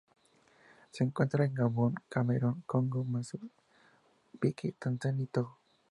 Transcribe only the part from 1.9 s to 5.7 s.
Camerún, Congo, Mozambique, Tanzania y Togo.